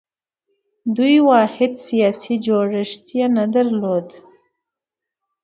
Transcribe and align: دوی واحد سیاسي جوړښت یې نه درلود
دوی 0.95 1.15
واحد 1.29 1.71
سیاسي 1.87 2.35
جوړښت 2.45 3.03
یې 3.17 3.25
نه 3.35 3.45
درلود 3.55 4.07